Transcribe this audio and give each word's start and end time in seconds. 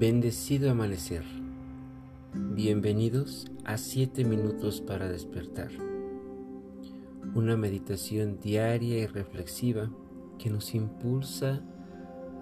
Bendecido 0.00 0.70
amanecer. 0.70 1.24
Bienvenidos 2.32 3.52
a 3.66 3.76
7 3.76 4.24
minutos 4.24 4.80
para 4.80 5.10
despertar. 5.10 5.68
Una 7.34 7.58
meditación 7.58 8.40
diaria 8.40 8.96
y 9.00 9.06
reflexiva 9.06 9.90
que 10.38 10.48
nos 10.48 10.74
impulsa 10.74 11.60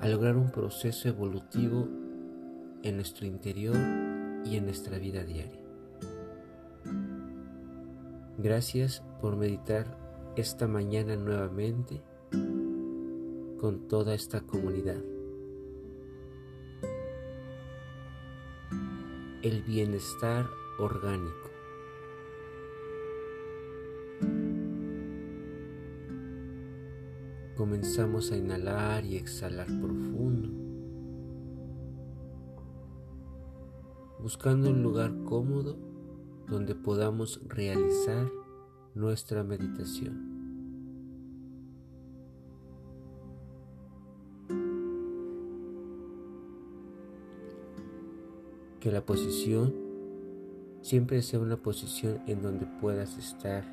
a 0.01 0.07
lograr 0.07 0.37
un 0.37 0.53
proceso 0.53 1.09
evolutivo 1.09 1.89
en 2.85 2.95
nuestro 2.95 3.27
interior 3.27 3.75
y 4.45 4.55
en 4.55 4.65
nuestra 4.65 4.97
vida 4.99 5.25
diaria. 5.25 5.61
Gracias 8.39 9.03
por 9.21 9.35
meditar 9.35 9.99
esta 10.37 10.69
mañana 10.69 11.17
nuevamente 11.17 12.03
con 13.59 13.89
toda 13.89 14.15
esta 14.15 14.43
comunidad. 14.43 15.18
El 19.43 19.63
bienestar 19.63 20.47
orgánico. 20.79 21.51
Comenzamos 27.57 28.33
a 28.33 28.37
inhalar 28.37 29.05
y 29.05 29.17
exhalar 29.17 29.67
profundo, 29.67 30.49
buscando 34.21 34.71
un 34.71 34.83
lugar 34.83 35.13
cómodo 35.25 35.77
donde 36.49 36.75
podamos 36.75 37.41
realizar 37.47 38.29
nuestra 38.95 39.45
meditación. 39.45 40.38
La 48.91 49.05
posición 49.05 49.75
siempre 50.81 51.23
sea 51.23 51.41
una 51.41 51.57
posición 51.57 52.23
en 52.27 52.43
donde 52.43 52.67
puedas 52.67 53.19
estar 53.19 53.65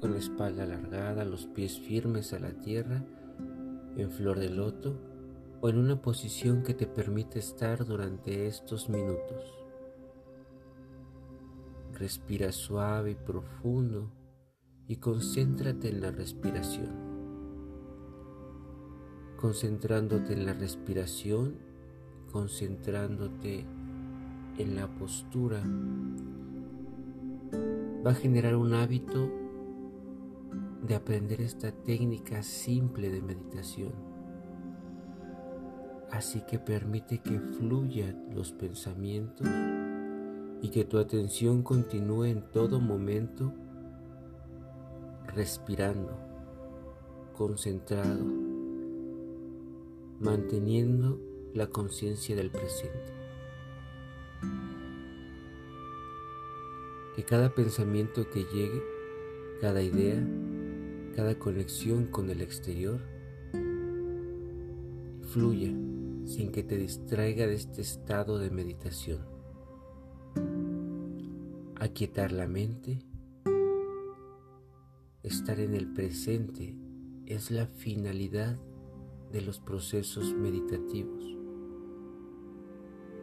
con 0.00 0.12
la 0.12 0.18
espalda 0.18 0.64
alargada, 0.64 1.24
los 1.24 1.46
pies 1.46 1.78
firmes 1.78 2.32
a 2.32 2.38
la 2.38 2.52
tierra, 2.52 3.04
en 3.96 4.10
flor 4.10 4.38
de 4.38 4.50
loto 4.50 4.98
o 5.60 5.68
en 5.68 5.78
una 5.78 6.00
posición 6.00 6.62
que 6.62 6.74
te 6.74 6.86
permite 6.86 7.38
estar 7.38 7.84
durante 7.84 8.46
estos 8.46 8.88
minutos. 8.88 9.54
Respira 11.94 12.52
suave 12.52 13.12
y 13.12 13.14
profundo 13.14 14.10
y 14.86 14.96
concéntrate 14.96 15.88
en 15.88 16.02
la 16.02 16.10
respiración. 16.10 16.90
Concentrándote 19.38 20.34
en 20.34 20.46
la 20.46 20.52
respiración, 20.52 21.56
concentrándote 22.30 23.66
en 24.58 24.76
la 24.76 24.88
postura 24.88 25.62
va 28.04 28.10
a 28.10 28.14
generar 28.14 28.56
un 28.56 28.72
hábito 28.74 29.30
de 30.86 30.94
aprender 30.94 31.40
esta 31.40 31.72
técnica 31.72 32.42
simple 32.42 33.10
de 33.10 33.20
meditación. 33.20 33.92
Así 36.10 36.42
que 36.46 36.58
permite 36.58 37.18
que 37.18 37.38
fluyan 37.40 38.28
los 38.34 38.52
pensamientos 38.52 39.46
y 40.62 40.70
que 40.70 40.84
tu 40.84 40.98
atención 40.98 41.62
continúe 41.62 42.24
en 42.24 42.42
todo 42.52 42.80
momento 42.80 43.52
respirando, 45.34 46.16
concentrado, 47.36 48.24
manteniendo 50.20 51.20
la 51.52 51.66
conciencia 51.66 52.36
del 52.36 52.50
presente. 52.50 53.15
Que 57.16 57.24
cada 57.24 57.54
pensamiento 57.54 58.28
que 58.28 58.44
llegue, 58.44 58.82
cada 59.62 59.82
idea, 59.82 60.22
cada 61.14 61.38
conexión 61.38 62.08
con 62.08 62.28
el 62.28 62.42
exterior, 62.42 63.00
fluya 65.22 65.72
sin 66.26 66.52
que 66.52 66.62
te 66.62 66.76
distraiga 66.76 67.46
de 67.46 67.54
este 67.54 67.80
estado 67.80 68.38
de 68.38 68.50
meditación. 68.50 69.20
Aquietar 71.76 72.32
la 72.32 72.46
mente, 72.46 72.98
estar 75.22 75.58
en 75.58 75.72
el 75.72 75.94
presente 75.94 76.76
es 77.24 77.50
la 77.50 77.66
finalidad 77.66 78.58
de 79.32 79.40
los 79.40 79.58
procesos 79.58 80.34
meditativos. 80.34 81.34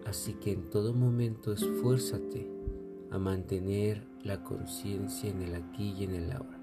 Así 0.04 0.34
que 0.34 0.52
en 0.52 0.72
todo 0.72 0.96
momento 0.96 1.54
esfuérzate 1.54 2.50
a 3.14 3.20
mantener 3.20 4.08
la 4.24 4.44
conciencia 4.44 5.30
en 5.30 5.44
el 5.44 5.54
aquí 5.54 5.94
y 6.00 6.04
en 6.04 6.16
el 6.16 6.32
ahora. 6.32 6.60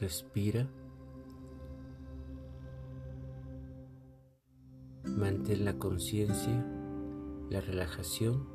Respira. 0.00 0.68
Mantén 5.04 5.64
la 5.64 5.78
conciencia, 5.78 6.66
la 7.50 7.60
relajación. 7.60 8.48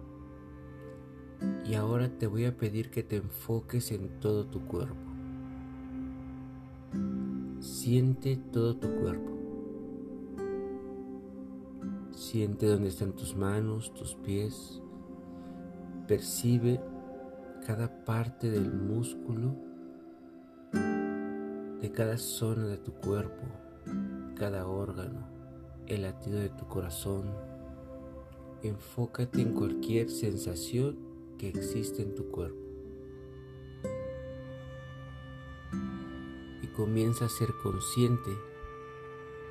Y 1.63 1.75
ahora 1.75 2.09
te 2.17 2.27
voy 2.27 2.43
a 2.43 2.57
pedir 2.57 2.91
que 2.91 3.03
te 3.03 3.15
enfoques 3.15 3.93
en 3.93 4.19
todo 4.19 4.45
tu 4.45 4.65
cuerpo. 4.65 5.12
Siente 7.59 8.37
todo 8.51 8.75
tu 8.75 8.87
cuerpo. 8.95 9.31
Siente 12.11 12.67
dónde 12.67 12.89
están 12.89 13.13
tus 13.13 13.35
manos, 13.35 13.93
tus 13.93 14.15
pies. 14.15 14.81
Percibe 16.07 16.79
cada 17.65 18.03
parte 18.03 18.49
del 18.49 18.71
músculo 18.71 19.55
de 21.83 21.91
cada 21.91 22.17
zona 22.17 22.65
de 22.67 22.77
tu 22.77 22.93
cuerpo, 22.93 23.43
cada 24.35 24.67
órgano, 24.67 25.27
el 25.85 26.03
latido 26.03 26.39
de 26.39 26.47
tu 26.47 26.65
corazón. 26.65 27.25
Enfócate 28.61 29.41
en 29.41 29.53
cualquier 29.53 30.09
sensación 30.09 30.97
que 31.37 31.49
existe 31.49 32.01
en 32.01 32.15
tu 32.15 32.31
cuerpo. 32.31 32.72
Comienza 36.73 37.25
a 37.25 37.29
ser 37.29 37.53
consciente 37.61 38.31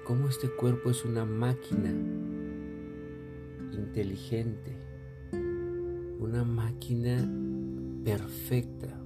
cómo 0.04 0.28
este 0.28 0.50
cuerpo 0.50 0.90
es 0.90 1.04
una 1.04 1.24
máquina 1.24 1.90
inteligente, 3.72 4.76
una 6.18 6.44
máquina 6.44 7.28
perfecta 8.04 8.98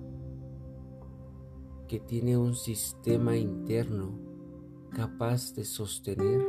que 1.88 2.00
tiene 2.00 2.36
un 2.36 2.54
sistema 2.54 3.36
interno 3.36 4.18
capaz 4.92 5.54
de 5.54 5.64
sostener 5.64 6.44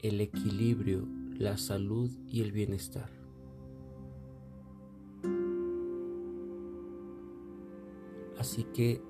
el 0.00 0.20
equilibrio, 0.20 1.06
la 1.36 1.58
salud 1.58 2.10
y 2.26 2.40
el 2.40 2.52
bienestar. 2.52 3.10
Así 8.38 8.64
que 8.64 9.02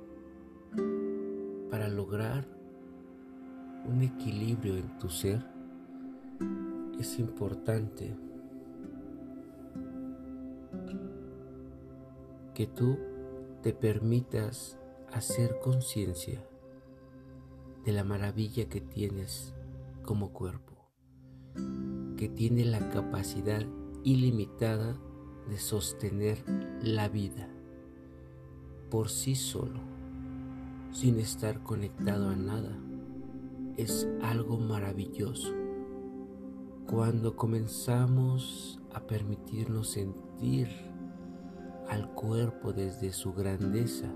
para 1.71 1.89
lograr 1.89 2.47
un 3.87 4.03
equilibrio 4.03 4.77
en 4.77 4.99
tu 4.99 5.09
ser, 5.09 5.45
es 6.99 7.19
importante 7.19 8.17
que 12.55 12.67
tú 12.67 12.99
te 13.63 13.73
permitas 13.73 14.79
hacer 15.13 15.59
conciencia 15.61 16.43
de 17.85 17.93
la 17.93 18.03
maravilla 18.03 18.69
que 18.69 18.81
tienes 18.81 19.55
como 20.03 20.33
cuerpo, 20.33 20.75
que 22.17 22.29
tiene 22.29 22.65
la 22.65 22.89
capacidad 22.91 23.63
ilimitada 24.05 24.97
de 25.49 25.59
sostener 25.59 26.43
la 26.83 27.09
vida 27.09 27.49
por 28.91 29.09
sí 29.11 29.35
solo 29.35 29.96
sin 30.93 31.19
estar 31.21 31.63
conectado 31.63 32.29
a 32.29 32.37
nada. 32.37 32.79
Es 33.77 34.09
algo 34.23 34.59
maravilloso. 34.59 35.53
Cuando 36.87 37.37
comenzamos 37.37 38.81
a 38.95 39.01
permitirnos 39.01 39.91
sentir 39.91 40.69
al 41.89 42.11
cuerpo 42.15 42.73
desde 42.73 43.13
su 43.13 43.33
grandeza, 43.33 44.13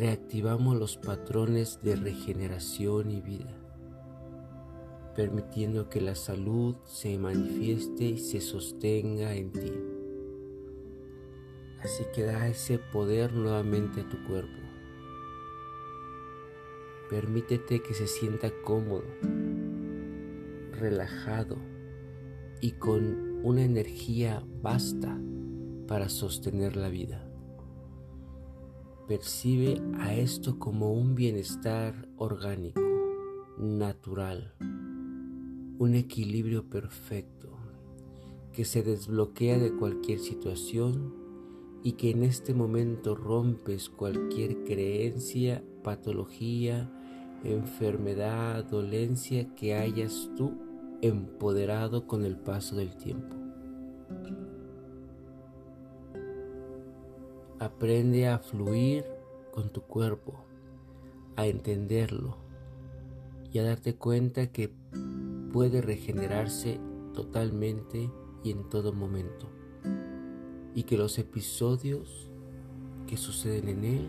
reactivamos 0.00 0.76
los 0.76 0.96
patrones 0.96 1.80
de 1.82 1.96
regeneración 1.96 3.10
y 3.10 3.20
vida, 3.20 3.54
permitiendo 5.14 5.88
que 5.88 6.00
la 6.00 6.14
salud 6.14 6.76
se 6.84 7.18
manifieste 7.18 8.04
y 8.04 8.18
se 8.18 8.40
sostenga 8.40 9.34
en 9.34 9.52
ti. 9.52 9.89
Así 11.82 12.04
que 12.14 12.24
da 12.24 12.48
ese 12.48 12.78
poder 12.78 13.32
nuevamente 13.32 14.02
a 14.02 14.08
tu 14.08 14.22
cuerpo. 14.24 14.60
Permítete 17.08 17.82
que 17.82 17.94
se 17.94 18.06
sienta 18.06 18.50
cómodo, 18.64 19.04
relajado 20.72 21.56
y 22.60 22.72
con 22.72 23.40
una 23.42 23.62
energía 23.62 24.44
vasta 24.62 25.18
para 25.88 26.08
sostener 26.08 26.76
la 26.76 26.88
vida. 26.88 27.26
Percibe 29.08 29.82
a 29.98 30.14
esto 30.14 30.58
como 30.58 30.92
un 30.92 31.16
bienestar 31.16 32.06
orgánico, 32.16 32.80
natural, 33.58 34.54
un 35.78 35.94
equilibrio 35.94 36.70
perfecto 36.70 37.58
que 38.52 38.64
se 38.64 38.82
desbloquea 38.82 39.58
de 39.58 39.74
cualquier 39.74 40.20
situación 40.20 41.14
y 41.82 41.92
que 41.92 42.10
en 42.10 42.24
este 42.24 42.52
momento 42.54 43.14
rompes 43.14 43.88
cualquier 43.88 44.64
creencia, 44.64 45.62
patología, 45.82 46.90
enfermedad, 47.44 48.64
dolencia 48.64 49.54
que 49.54 49.74
hayas 49.74 50.30
tú 50.36 50.52
empoderado 51.00 52.06
con 52.06 52.24
el 52.24 52.36
paso 52.36 52.76
del 52.76 52.96
tiempo. 52.96 53.36
Aprende 57.58 58.28
a 58.28 58.38
fluir 58.38 59.04
con 59.52 59.70
tu 59.70 59.82
cuerpo, 59.82 60.44
a 61.36 61.46
entenderlo 61.46 62.36
y 63.52 63.58
a 63.58 63.64
darte 63.64 63.96
cuenta 63.96 64.52
que 64.52 64.70
puede 65.52 65.80
regenerarse 65.80 66.78
totalmente 67.14 68.10
y 68.42 68.50
en 68.50 68.68
todo 68.68 68.92
momento 68.92 69.59
y 70.74 70.84
que 70.84 70.96
los 70.96 71.18
episodios 71.18 72.30
que 73.06 73.16
suceden 73.16 73.68
en 73.68 73.84
él 73.84 74.08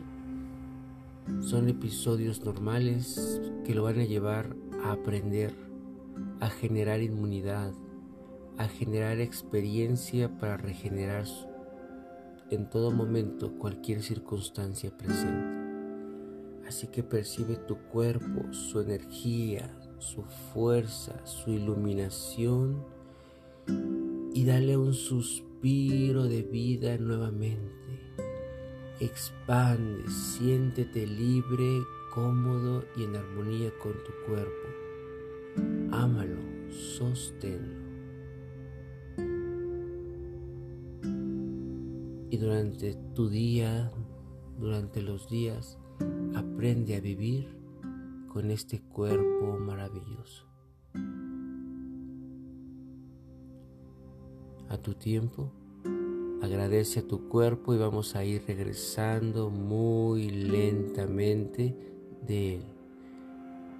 son 1.42 1.70
episodios 1.70 2.44
normales 2.44 3.42
que 3.66 3.74
lo 3.74 3.84
van 3.84 4.00
a 4.00 4.06
llevar 4.06 4.56
a 4.84 4.92
aprender, 4.92 5.54
a 6.40 6.50
generar 6.50 7.02
inmunidad, 7.02 7.74
a 8.58 8.68
generar 8.68 9.20
experiencia 9.20 10.38
para 10.38 10.58
regenerar 10.58 11.26
en 12.50 12.70
todo 12.70 12.92
momento 12.92 13.58
cualquier 13.58 14.04
circunstancia 14.04 14.96
presente. 14.96 15.62
Así 16.68 16.88
que 16.88 17.04
percibe 17.04 17.56
tu 17.56 17.78
cuerpo, 17.78 18.54
su 18.54 18.80
energía, 18.82 19.70
su 20.00 20.24
fuerza, 20.54 21.26
su 21.26 21.52
iluminación 21.52 22.84
y 24.34 24.46
dale 24.46 24.78
un 24.78 24.94
suspiro 24.94 25.51
de 25.62 26.42
vida 26.42 26.98
nuevamente. 26.98 27.76
Expande, 29.00 30.10
siéntete 30.10 31.06
libre, 31.06 31.84
cómodo 32.14 32.84
y 32.96 33.04
en 33.04 33.16
armonía 33.16 33.72
con 33.78 33.94
tu 33.94 34.12
cuerpo. 34.26 34.68
Ámalo, 35.92 36.38
sosténlo. 36.72 37.80
Y 42.32 42.38
durante 42.38 42.96
tu 43.14 43.30
día, 43.30 43.92
durante 44.58 45.04
los 45.04 45.30
días, 45.30 45.78
aprende 46.34 46.96
a 46.96 47.02
vivir 47.02 47.50
con 48.30 48.50
este 48.50 48.82
cuerpo 48.82 49.60
maravilloso. 49.60 50.51
A 54.72 54.78
tu 54.78 54.94
tiempo. 54.94 55.52
Agradece 56.42 57.02
a 57.02 57.08
tu 57.08 57.28
cuerpo 57.28 57.76
y 57.76 57.78
vamos 57.78 58.16
a 58.16 58.24
ir 58.24 58.44
regresando 58.48 59.50
muy 59.50 60.30
lentamente 60.30 61.76
de 62.26 62.56
él. 62.56 62.64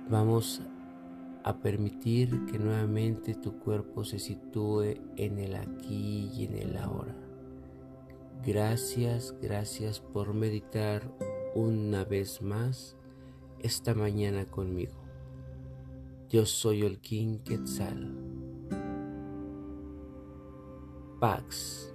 Vamos 0.10 0.62
a 1.44 1.58
permitir 1.58 2.46
que 2.46 2.60
nuevamente 2.60 3.34
tu 3.34 3.58
cuerpo 3.60 4.04
se 4.04 4.20
sitúe 4.20 4.96
en 5.16 5.40
el 5.40 5.56
aquí 5.56 6.30
y 6.36 6.46
en 6.46 6.58
el 6.58 6.78
ahora. 6.78 7.16
Gracias, 8.46 9.34
gracias 9.42 10.00
por 10.00 10.34
meditar 10.34 11.10
una 11.56 12.04
vez 12.04 12.42
más 12.42 12.96
esta 13.60 13.94
mañana 13.96 14.46
conmigo. 14.46 15.02
Yo 16.30 16.46
soy 16.46 16.82
el 16.84 17.00
King 17.00 17.40
Quetzal. 17.40 18.21
packs. 21.22 21.91